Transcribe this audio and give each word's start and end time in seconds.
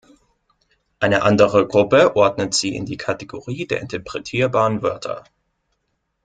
Eine 0.99 1.21
andere 1.21 1.67
Gruppe 1.67 2.15
ordnet 2.15 2.55
sie 2.55 2.73
in 2.75 2.87
die 2.87 2.97
Kategorie 2.97 3.67
der 3.67 3.81
interpretierbaren 3.81 4.81
Wörter. 4.81 5.25